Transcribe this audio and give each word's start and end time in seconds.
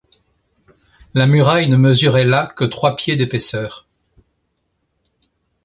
La 1.13 1.27
muraille 1.27 1.69
ne 1.69 1.77
mesurait 1.77 2.23
là 2.25 2.47
que 2.57 2.63
trois 2.63 2.95
pieds 2.95 3.17
d’épaisseur 3.17 3.87